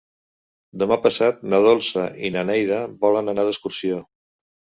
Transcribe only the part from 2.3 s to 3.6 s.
na Neida volen anar